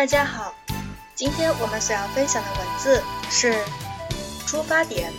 [0.00, 0.54] 大家好，
[1.14, 3.54] 今天我们所要分享的文字是
[4.46, 5.12] 出发点：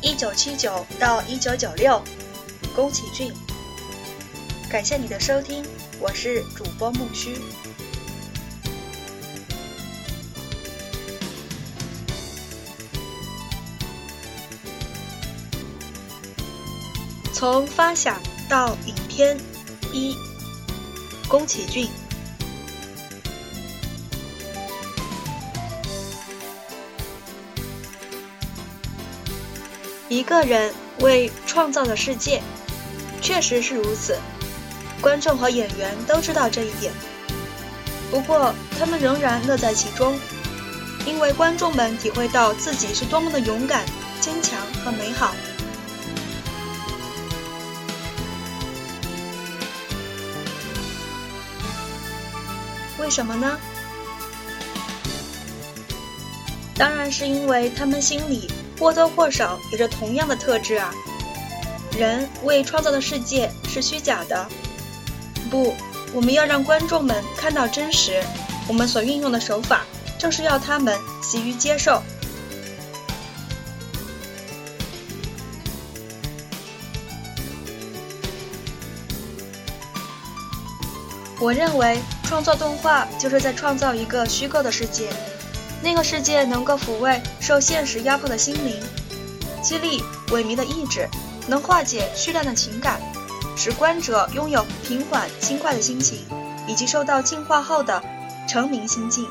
[0.00, 2.00] 一九七九到一九九六，
[2.72, 3.34] 宫崎骏。
[4.70, 5.66] 感谢你的收听，
[5.98, 7.36] 我是主播木须。
[17.34, 19.36] 从发想到影片
[19.92, 20.16] 一，
[21.28, 21.90] 宫崎骏。
[30.12, 32.42] 一个人为创造了世界，
[33.22, 34.18] 确实是如此。
[35.00, 36.92] 观众和演员都知道这一点，
[38.10, 40.20] 不过他们仍然乐在其中，
[41.06, 43.86] 因为观众们体会到自己是多么的勇敢、
[44.20, 45.34] 坚强和美好。
[52.98, 53.58] 为什么呢？
[56.74, 60.92] 当然是因为他们心里或多或少有着同样的特质啊。
[61.96, 64.48] 人为创造的世界是虚假的。
[65.50, 65.74] 不，
[66.12, 68.22] 我们要让观众们看到真实。
[68.68, 69.82] 我们所运用的手法，
[70.18, 72.02] 正是要他们习于接受。
[81.40, 85.10] 我认为，创作动画就是在创造一个虚构的世界，
[85.82, 88.80] 那个世界能够抚慰受现实压迫的心灵，
[89.62, 91.08] 激励萎靡的意志，
[91.48, 93.00] 能化解虚淡的情感。
[93.54, 96.24] 使观者拥有平缓轻快的心情，
[96.66, 98.02] 以及受到净化后的
[98.48, 99.26] 澄明心境。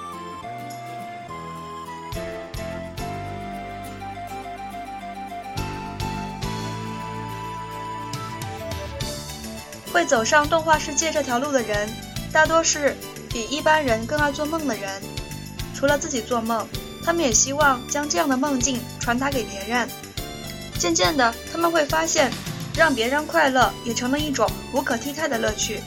[9.91, 11.89] 会走上动画世界这条路的人，
[12.31, 12.95] 大多是
[13.29, 15.01] 比一般人更爱做梦的人。
[15.81, 16.65] 除了自己做梦，
[17.03, 19.89] 他们也希望将这样的梦境传达给别人。
[20.79, 22.31] 渐渐的，他们会发现。
[22.73, 25.81] 让别人快乐也成了一种无可替代的乐趣。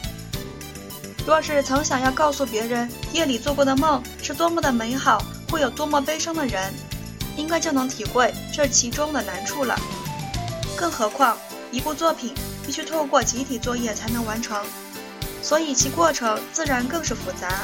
[1.27, 6.75] 若是曾想要告诉别人夜里做过的梦是多么的美好，会有多么悲伤的人，
[7.39, 9.81] 应该就能体会这其中的难处了。
[10.77, 11.39] 更何况，
[11.71, 12.35] 一部作品
[12.67, 14.63] 必须透过集体作业才能完成，
[15.43, 17.61] 所以其过程自然更是复杂。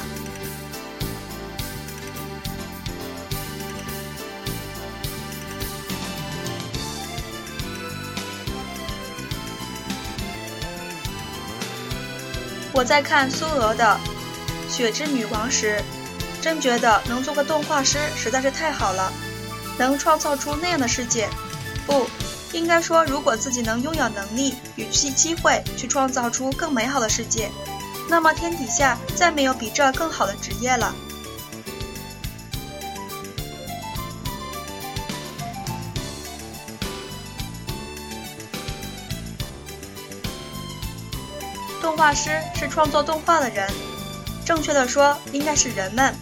[12.73, 13.99] 我在看苏俄的
[14.71, 15.81] 《雪之女王》时，
[16.41, 19.11] 真觉得能做个动画师实在是太好了，
[19.77, 21.29] 能创造出那样的世界。
[21.85, 22.07] 不
[22.53, 27.51] 应该说，如果自己能拥有能力与机机会去创造出更美好的世界，
[28.09, 30.95] 那么天底下再没有比这更好的职业了。
[42.01, 43.71] 画师是创作动画的人，
[44.43, 46.15] 正确的说，应该是人们。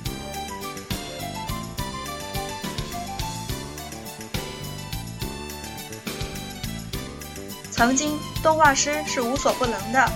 [7.71, 10.11] 曾经，动画师是无所不能的，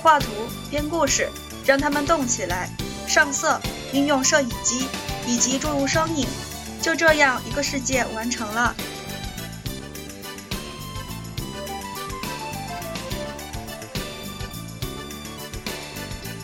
[0.00, 0.28] 画图、
[0.70, 1.28] 编故事，
[1.66, 2.70] 让他们动起来，
[3.08, 3.60] 上色、
[3.92, 4.86] 运用摄影机
[5.26, 6.24] 以及注入声音，
[6.80, 8.72] 就这样一个世界完成了。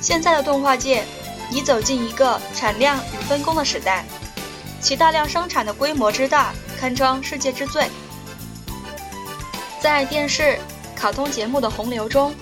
[0.04, 1.02] 现在的动画界
[1.50, 4.04] 已走进一个产量与分工的时代，
[4.78, 7.88] 其大量生产的规模之大，堪称世界之最。
[9.80, 10.58] 在电视、
[10.94, 12.34] 卡通节目的洪流中，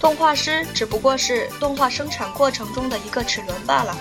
[0.00, 3.94] 动画师只不过是动画生产过程中的一个齿轮罢了。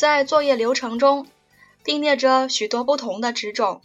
[0.00, 1.26] 在作业流程中，
[1.84, 3.82] 并列着许多不同的纸种，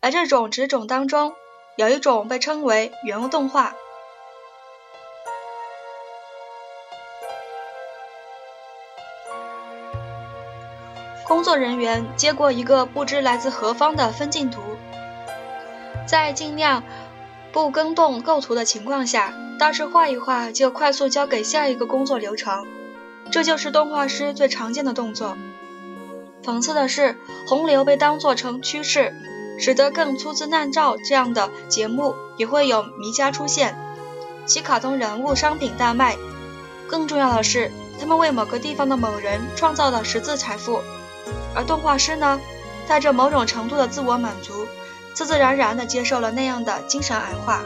[0.00, 1.32] 而这种纸种当中，
[1.78, 3.74] 有一种被称为原物动画。
[11.24, 14.60] 工作人员接过一个不知来自何方的分镜图，
[16.06, 16.82] 在尽量
[17.50, 22.66] 不更动构图的情况下，大致画一画就快速交给下一个工作流程。
[23.32, 25.36] 这就是动画师最常见的动作。
[26.46, 29.12] 讽刺的是，洪流被当作成趋势，
[29.58, 33.76] 使得更粗制滥造这样的节目也会有迷家出现，
[34.46, 36.16] 其卡通人物商品大卖。
[36.86, 40.80] 更重要的是，他们为某个地方的某人创造了实质财富，
[41.52, 42.40] 而动画师呢，
[42.86, 44.68] 带着某种程度的自我满足，
[45.14, 47.62] 自自然然地接受了那样的精神矮化。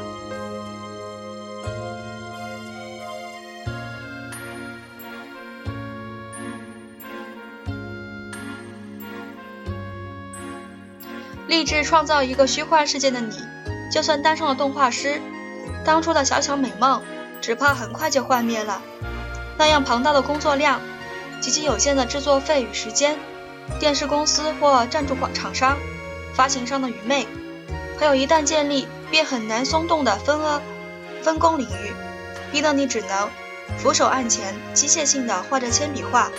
[11.61, 13.37] 立志创造一个虚幻世界的你，
[13.93, 15.21] 就算当上了动画师，
[15.85, 17.03] 当初的小小美梦，
[17.43, 18.81] 只怕很快就幻灭了。
[19.59, 20.81] 那样庞大的工作量，
[21.43, 23.19] 极其有限的制作费与时间，
[23.79, 25.77] 电视公司或赞助厂商、
[26.33, 27.27] 发行商的愚昧，
[27.99, 30.63] 还有一旦建立便很难松动的分额
[31.21, 31.93] 分工领域，
[32.51, 33.29] 逼得你只能
[33.77, 36.31] 俯首案前，机械性的画着铅笔画。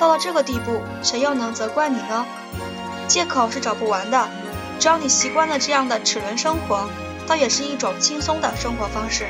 [0.00, 2.26] 到了这个地步，谁又能责怪你呢？
[3.12, 4.26] 借口是找不完的，
[4.80, 6.88] 只要你习惯了这样的齿轮生活，
[7.26, 9.26] 倒也是一种轻松的生活方式。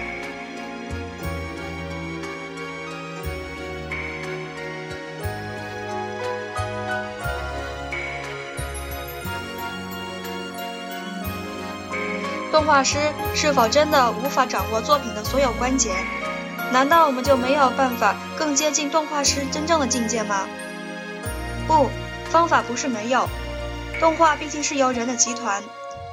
[12.53, 12.99] 动画师
[13.35, 15.91] 是否真的无法掌握作品的所有关节？
[16.71, 20.47] 难道我们就没有办法更接近动画师真正的境界吗？
[21.67, 21.91] 不，
[22.31, 23.29] 方法不是没有。
[24.03, 25.63] 动画毕竟是由人的集团，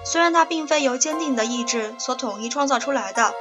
[0.06, 3.33] 虽然它并非由坚定的意志所统一创造出来的，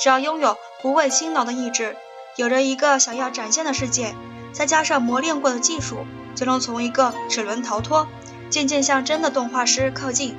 [0.00, 1.96] 只要拥有不畏辛劳的意志，
[2.34, 4.12] 有着一个想要展现的世界，
[4.52, 5.98] 再加上磨练过的技术，
[6.34, 8.08] 就能从一个齿轮逃脱，
[8.50, 10.36] 渐渐向真的动画师靠近。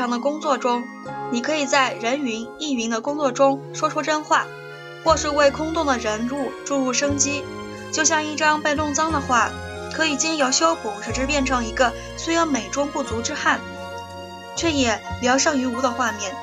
[0.00, 0.82] 常的工作中，
[1.30, 4.46] 你可以在人云亦云的工作中说出真话，
[5.04, 7.44] 或是为空洞的人物注入生机。
[7.92, 9.50] 就像一张被弄脏的画，
[9.92, 13.60] 可以经由修补使之变成一个虽有美中不足之憾，
[14.56, 16.34] 却也聊胜于无的画面。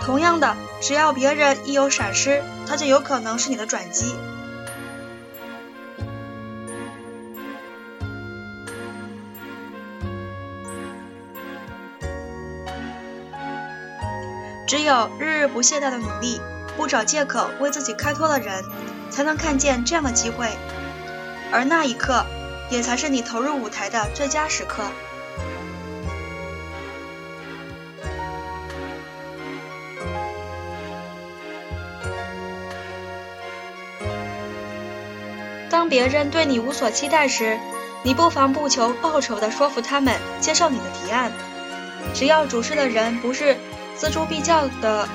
[0.00, 4.16] 同样的，只要别人一有闪失，它就有可能是你的转机。
[14.70, 16.40] 只有日日不懈怠的努力，
[16.76, 18.64] 不找借口为自己开脱的人，
[19.10, 20.46] 才能看见这样的机会，
[21.50, 22.24] 而那一刻，
[22.70, 24.84] 也才是你投入舞台的最佳时刻。
[35.68, 37.58] 当别人对你无所期待时，
[38.04, 41.32] 你不妨不求报酬的说服他们接受你的提案，
[42.14, 43.56] 只要主事的人不是。
[44.00, 45.06] 锱铢必较的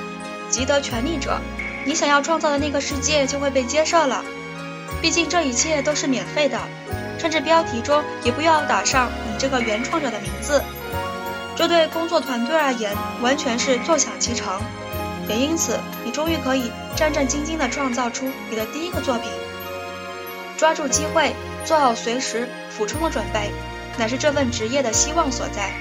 [0.49, 1.41] 极得权力者，
[1.85, 4.23] 你想要创造的那个世界就会被接受了。
[5.01, 6.59] 毕竟这一切都是免费的，
[7.17, 10.61] 甚至标题中也不要打上你这个原创者的名字。
[11.55, 14.61] 这对工作团队而言完全是坐享其成，
[15.27, 19.31] 也因此你终于可以战战兢兢地创造出你的第一个作品。
[20.57, 21.33] 抓住机会，
[21.65, 23.51] 做好随时俯冲的准备，
[23.97, 25.71] 乃是这份职业的希望所在。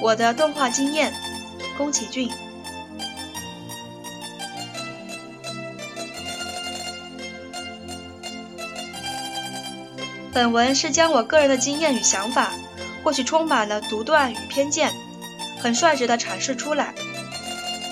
[0.00, 1.12] 我的动画经验，
[1.76, 2.30] 宫崎骏。
[10.32, 12.52] 本文是将我个人的经验与想法，
[13.02, 14.92] 或许充满了独断与偏见，
[15.60, 16.94] 很率直的阐释出来。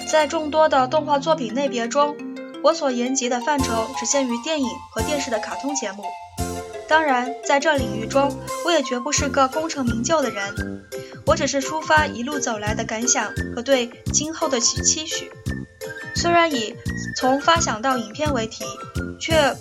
[0.09, 2.17] 在众多的动画作品类别中，
[2.63, 6.05] 我所言及的范畴只限于电影和电视的卡通节目。
[6.89, 8.33] 当然，在这领域中，
[8.65, 10.87] 我也绝不是个功成名就的人。
[11.27, 15.31] 我只是抒发一路走来的感想和对今后的期期许。
[16.15, 16.75] 虽然以
[17.17, 18.65] 从发想到影片为题，
[19.21, 19.55] 却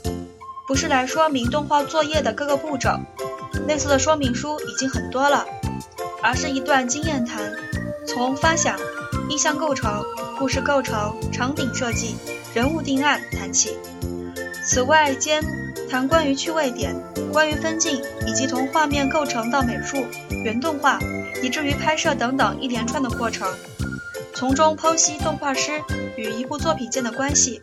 [0.68, 2.90] 不是来说明动画作业的各个步骤，
[3.68, 5.46] 类似的说明书已经很多了，
[6.22, 7.54] 而是一段经验谈，
[8.08, 8.80] 从发想、
[9.28, 10.04] 意象构成、
[10.38, 12.16] 故事构成、场景设计、
[12.54, 13.78] 人物定案谈起。
[14.64, 15.44] 此外，兼
[15.89, 16.96] 谈关于趣味点、
[17.32, 20.06] 关于分镜，以及从画面构成到美术、
[20.44, 21.00] 原动画。
[21.44, 23.48] 以至于拍摄等等一连串的过程，
[24.34, 25.74] 从中剖析动画师
[26.18, 27.62] 与一部作品间的关系。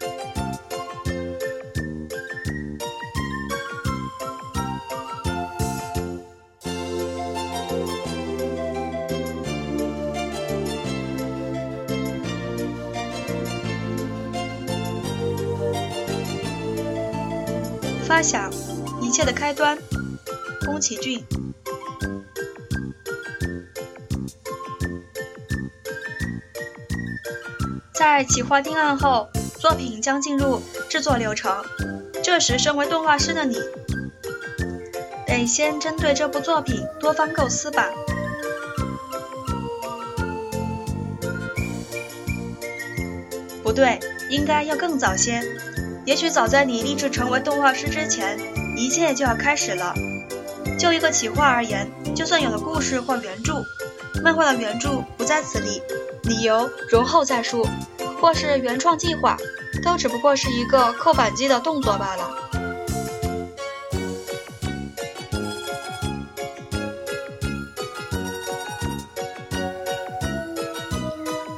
[19.24, 19.78] 的开端，
[20.64, 21.24] 宫崎骏。
[27.94, 29.28] 在企划定案后，
[29.60, 31.64] 作品将进入制作流程。
[32.22, 33.56] 这时，身为动画师的你，
[35.26, 37.90] 得先针对这部作品多方构思吧。
[43.62, 44.00] 不对，
[44.30, 45.40] 应该要更早些。
[46.04, 48.36] 也许早在你立志成为动画师之前，
[48.76, 49.94] 一切就要开始了。
[50.78, 53.64] 就一个企划而言，就算有了故事或原著，
[54.22, 55.80] 漫画的原著不在此例，
[56.24, 57.66] 理由容后再述，
[58.20, 59.36] 或是原创计划，
[59.84, 62.30] 都只不过是一个扣扳机的动作罢了。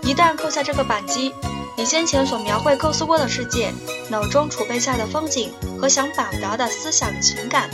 [0.03, 1.33] 一旦扣下这个扳机，
[1.77, 3.73] 你先前所描绘构思过的世界，
[4.09, 7.69] 脑中储备下的风景和想表达的思想情感，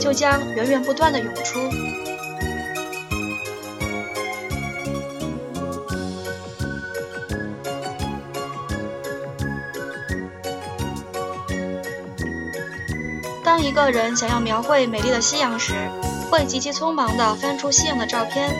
[0.00, 1.68] 就将源源不断的涌出。
[13.42, 15.74] 当一个人想要描绘美丽的夕阳时，
[16.30, 18.50] 会极其匆忙地翻出夕阳的照片，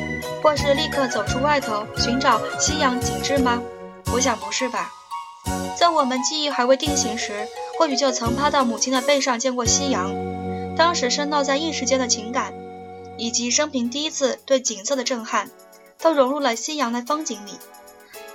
[0.43, 3.62] 或是立刻走出外头寻找夕阳景致吗？
[4.14, 4.92] 我想不是吧。
[5.76, 10.14] 在我们记忆还未定型时，或许就曾趴到母亲的背上见过夕阳，
[10.76, 12.54] 当时深烙在一时间的情感，
[13.16, 15.50] 以及生平第一次对景色的震撼，
[15.99, 17.59] 都融入了夕阳的风景里。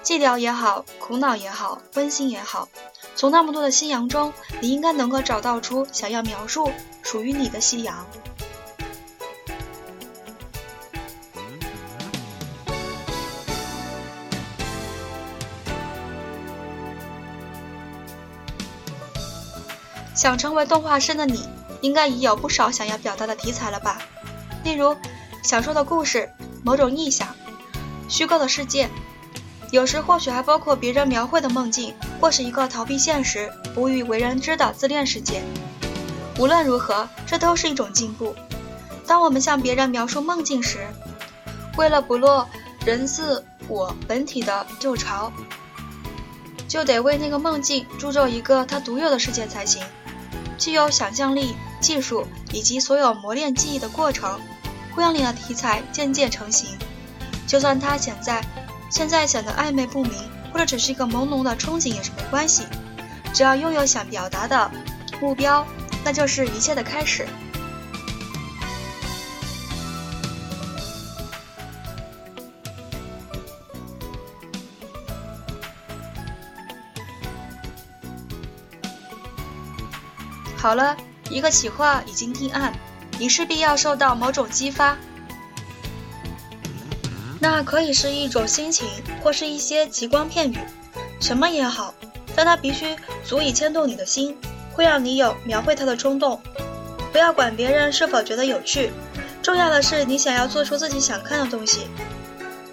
[0.04, 2.68] 寂寥也好，苦恼也好，温馨也好，
[3.16, 6.70] 从那么多的夕阳中，你应该能够找到出想要描述
[7.04, 8.06] 属于你的夕阳。
[20.20, 21.48] 想成为动画师的你，
[21.80, 24.02] 应该已有不少想要表达的题材了吧？
[24.66, 24.94] 例如，
[25.42, 26.30] 小说的故事、
[26.62, 27.26] 某种意象、
[28.10, 28.90] 虚构的世界，
[29.72, 35.42] 有时或许还包括别人描绘的梦境，或是一个逃避现实、不欲为人知的自恋世界。
[36.38, 38.36] 无论如何，这都是一种进步。
[39.08, 40.86] 当我们向别人描述梦境时，
[41.78, 42.46] 为了不落
[42.86, 45.32] 人自我本体的旧巢，
[46.68, 49.82] 就得为那个梦境铸就一个它独有的世界才行。
[50.60, 54.40] 具有想象力、技术以及所有磨练技艺的过程，
[54.94, 56.68] 会让你的题材渐渐成型。
[57.48, 58.46] 就算它现在
[58.92, 60.14] 现在显得暧昧不明，
[60.52, 62.64] 或者只是一个朦胧的憧憬也是没关系。
[63.34, 64.70] 只要拥有想表达的
[65.22, 65.66] 目标，
[66.04, 67.26] 那就是一切的开始。
[80.70, 80.96] 好了，
[81.32, 82.72] 一个企划已经定案，
[83.18, 84.96] 你势必要受到某种激发。
[87.40, 88.88] 那可以是一种心情，
[89.24, 90.60] 或是一些极光片语，
[91.20, 91.96] 什么也好，
[92.36, 92.96] 但它必须
[93.26, 94.38] 足以牵动你的心，
[94.72, 96.40] 会让你有描绘它的冲动。
[97.12, 98.92] 不要管别人是否觉得有趣，
[99.42, 101.88] 重要的是你想要做出自己想看的东西。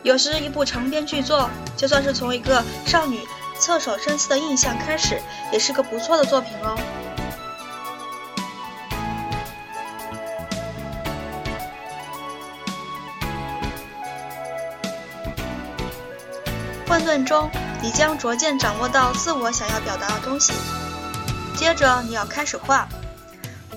[0.03, 1.49] 有时一部长篇巨作，
[1.79, 3.21] 就算是从一个少女
[3.59, 5.19] 侧手深思的印象开始，
[5.51, 6.79] 也是个不错的作品哦。
[16.87, 17.51] 混沌中，
[17.83, 20.53] 你将逐渐掌握到自我想要表达的东西。
[21.57, 22.89] 接着，你要开始画。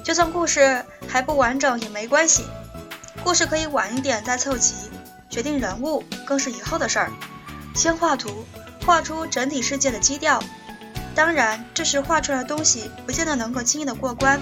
[0.03, 2.43] 就算故事还不完整也没关系，
[3.23, 4.75] 故事可以晚一点再凑齐。
[5.29, 7.11] 决定人物更是以后的事儿。
[7.75, 8.45] 先画图，
[8.85, 10.41] 画出整体世界的基调。
[11.15, 14.39] 当然，这时画出来的东西不见得能够轻易的过关，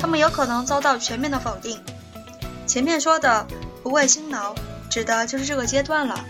[0.00, 1.82] 他们有可能遭到全面的否定。
[2.66, 3.46] 前面说的
[3.82, 4.54] 不畏辛劳，
[4.90, 6.24] 指的就是这个阶段了。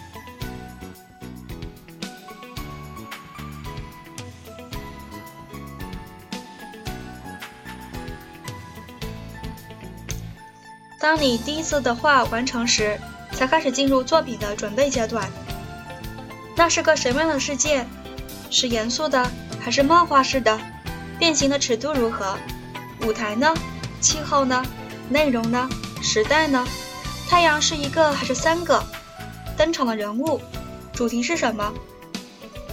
[11.01, 12.99] 当你第一次的画完成时，
[13.33, 15.31] 才开始进入作品的准备阶段。
[16.57, 17.87] 那是个什么样的世界？
[18.51, 20.59] 是严肃的，还是漫画式的？
[21.19, 22.37] 变形的尺度如何？
[23.03, 23.55] 舞台呢？
[24.01, 24.65] 气候呢？
[25.09, 25.69] 内容呢？
[26.03, 26.67] 时代呢？
[27.29, 28.83] 太阳是一个还是三个？
[29.57, 30.41] 登场的人物，
[30.93, 31.73] 主题是什么？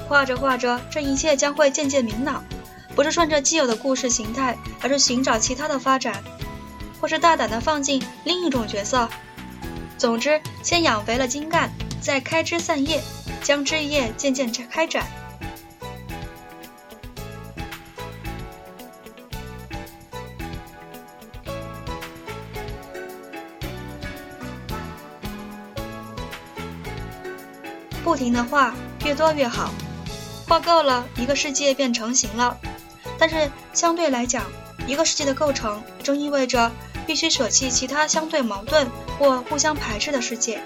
[0.07, 2.43] 画着画着，这一切将会渐渐明朗。
[2.95, 6.23] 不是顺着既有的故事形态，而是寻找其他的发展。
[7.05, 9.07] 或是大胆的放进另一种角色，
[9.95, 11.71] 总之，先养肥了茎干，
[12.01, 12.99] 再开枝散叶，
[13.43, 15.05] 将枝叶渐渐开展。
[28.03, 28.73] 不停的画，
[29.05, 29.69] 越多越好。
[30.47, 32.57] 画够了，一个世界便成型了。
[33.19, 34.43] 但是相对来讲，
[34.87, 36.71] 一个世界的构成正意味着
[37.05, 40.61] 必须舍弃其他相对矛盾或互相排斥的世界。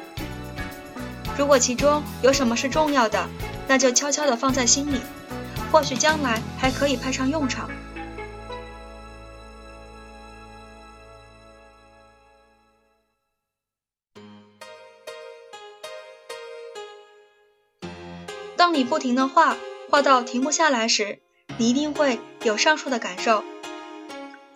[1.37, 3.27] 如果其中有什么是重要的，
[3.67, 4.99] 那就悄悄地放在心里，
[5.71, 7.69] 或许将来还可以派上用场。
[18.57, 19.55] 当你不停的画
[19.89, 21.19] 画到停不下来时，
[21.57, 23.43] 你一定会有上述的感受。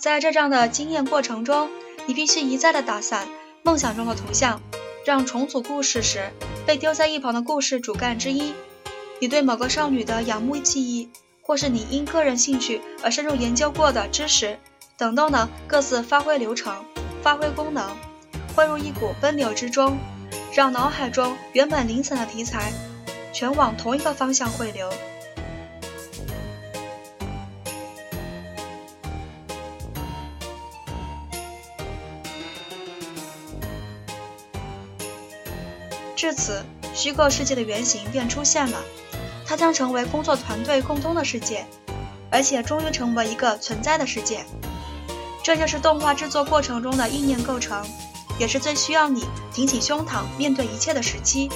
[0.03, 1.69] 在这样的经验过程中，
[2.07, 3.25] 你必须一再地打散
[3.63, 4.62] 梦想中的图像，
[5.05, 6.29] 让重组故事时
[6.65, 8.53] 被丢在一旁的故事主干之一，
[9.19, 11.10] 你对某个少女的仰慕记忆，
[11.41, 14.60] 或是你因个人兴趣而深入研究过的知识
[14.98, 16.83] 等等的各自发挥流程、
[17.22, 17.95] 发挥功能，
[18.57, 19.98] 汇入一股奔流之中，
[20.53, 22.74] 让脑海中原本零散的题材。
[23.31, 24.91] 全往同一个方向汇流。
[36.34, 38.80] 至此，虚构世界的原型便出现了，
[39.46, 41.63] 它将成为工作团队共通的世界，
[42.32, 44.44] 而且终于成为一个存在的世界。
[45.44, 47.86] 这就是动画制作过程中的意念构成，
[48.40, 49.24] 也是最需要你
[49.54, 51.52] 挺起胸膛面对一切的时期。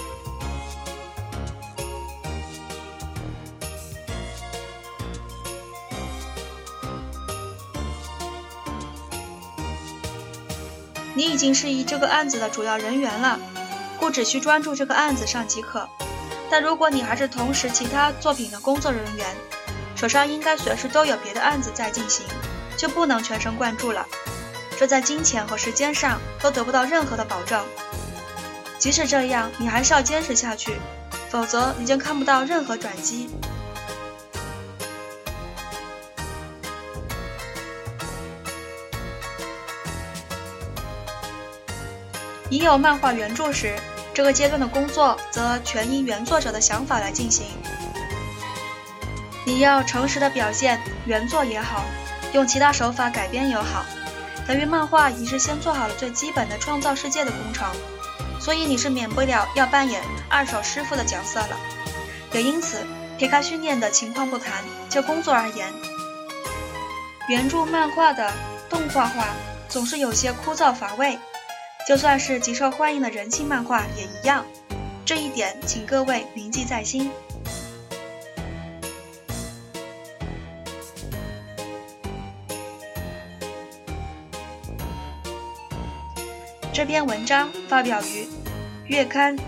[11.15, 13.39] 你已经是以这个案子的主要人员了，
[14.07, 15.85] 不只需专注这个案子上即可。
[16.49, 19.27] 但如果你还是同时其他作品的工作人员，
[19.97, 22.25] 手上应该随时都有别的案子在进行，
[22.77, 24.07] 就不能全神贯注了。
[24.79, 27.61] 这在金钱和时间上都得不到任何的保证。
[28.77, 30.77] 即使这样，你还是要坚持下去，
[31.29, 33.29] 否则你将看不到任何转机。
[42.49, 43.75] 已有漫画原著时，
[44.17, 47.45] 这个阶段的工作则全依原作者的想法来进行。
[49.45, 51.85] 你要诚实的表现原作也好，
[52.33, 53.85] 用其他手法改编也好，
[54.47, 57.69] 等于漫画已是先做好了最基本的创造世界的工程，
[58.39, 61.55] 所以你是免不了要扮演二手师傅的角色了。
[62.31, 62.87] 也因此，
[63.19, 65.71] 撇开训练的情况不谈，就工作而言，
[67.29, 68.33] 原著漫画的
[68.67, 69.27] 动画化
[69.69, 71.19] 总是有些枯燥乏味。
[71.87, 74.45] 就算是极受欢迎的人气漫画也一样，
[75.05, 77.09] 这一点请各位铭记在心。
[86.73, 88.27] 这篇文章发表于
[88.87, 89.37] 月刊《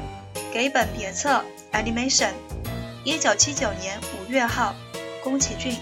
[0.53, 2.29] 给本别册 Animation》，
[3.03, 4.73] 一九七九年五月号，
[5.21, 5.77] 宫崎骏。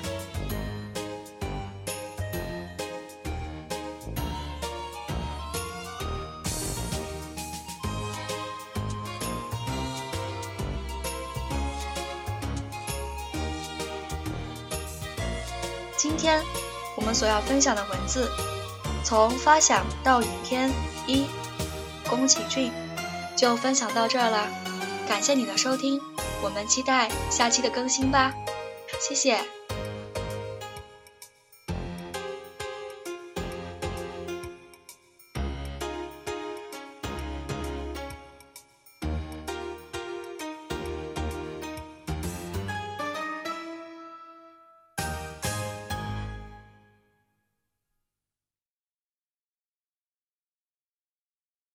[15.98, 16.44] 今天
[16.96, 18.30] 我们所要分享的文字，
[19.04, 20.72] 从发想到影片
[21.08, 21.26] 一，
[22.08, 22.72] 宫崎骏，
[23.36, 24.48] 就分享到这儿了。
[25.08, 26.00] 感谢你的收听，
[26.42, 28.32] 我们期待下期的更新吧，
[29.00, 29.57] 谢谢。